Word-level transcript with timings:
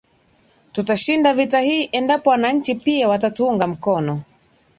Tutashinda 0.71 1.33
vita 1.33 1.59
hii 1.61 1.89
endapo 1.91 2.29
wananchi 2.29 2.75
pia 2.75 3.07
watatuunga 3.09 3.67
mkono 3.67 4.21